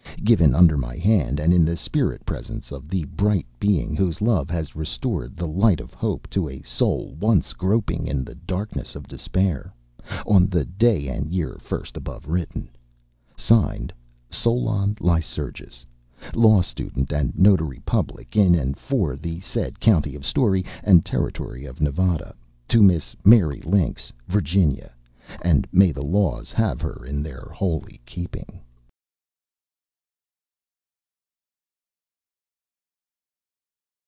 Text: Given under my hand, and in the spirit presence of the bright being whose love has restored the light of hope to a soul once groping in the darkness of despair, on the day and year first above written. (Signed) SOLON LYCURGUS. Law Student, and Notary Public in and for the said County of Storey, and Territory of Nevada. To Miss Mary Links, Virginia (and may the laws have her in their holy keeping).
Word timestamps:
Given 0.23 0.53
under 0.53 0.77
my 0.77 0.97
hand, 0.97 1.39
and 1.39 1.51
in 1.51 1.65
the 1.65 1.75
spirit 1.75 2.27
presence 2.27 2.71
of 2.71 2.89
the 2.89 3.05
bright 3.05 3.47
being 3.59 3.95
whose 3.95 4.21
love 4.21 4.51
has 4.51 4.75
restored 4.75 5.35
the 5.35 5.47
light 5.47 5.79
of 5.79 5.95
hope 5.95 6.29
to 6.29 6.47
a 6.47 6.61
soul 6.61 7.15
once 7.19 7.53
groping 7.53 8.05
in 8.05 8.23
the 8.23 8.35
darkness 8.35 8.95
of 8.95 9.07
despair, 9.07 9.73
on 10.27 10.45
the 10.45 10.63
day 10.63 11.07
and 11.07 11.31
year 11.31 11.57
first 11.59 11.97
above 11.97 12.27
written. 12.27 12.69
(Signed) 13.35 13.91
SOLON 14.29 14.95
LYCURGUS. 14.99 15.87
Law 16.35 16.61
Student, 16.61 17.11
and 17.11 17.35
Notary 17.37 17.79
Public 17.83 18.35
in 18.35 18.53
and 18.53 18.77
for 18.77 19.15
the 19.15 19.39
said 19.39 19.79
County 19.79 20.15
of 20.15 20.23
Storey, 20.23 20.63
and 20.83 21.03
Territory 21.03 21.65
of 21.65 21.81
Nevada. 21.81 22.35
To 22.67 22.83
Miss 22.83 23.15
Mary 23.25 23.61
Links, 23.61 24.13
Virginia 24.27 24.91
(and 25.41 25.67
may 25.71 25.91
the 25.91 26.03
laws 26.03 26.51
have 26.51 26.79
her 26.79 27.03
in 27.03 27.23
their 27.23 27.49
holy 27.51 27.99
keeping). 28.05 28.61